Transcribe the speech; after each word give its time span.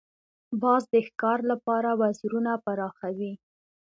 باز 0.61 0.83
د 0.93 0.95
ښکار 1.07 1.39
لپاره 1.51 1.89
وزرونه 2.01 2.51
پراخوي 2.65 3.33